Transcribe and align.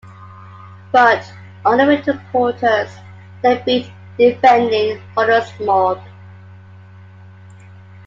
But 0.91 1.31
on 1.63 1.77
the 1.77 1.85
way 1.85 1.97
to 2.01 2.13
the 2.13 2.21
quarters 2.31 2.89
they 3.43 3.61
beat 3.67 3.91
defending 4.17 4.97
holders 5.13 5.51
Molde. 5.59 6.01